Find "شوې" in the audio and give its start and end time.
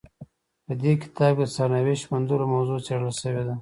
3.21-3.43